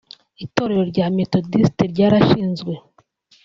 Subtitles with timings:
[0.45, 2.73] Itorero rya Methodiste ryarashinzwe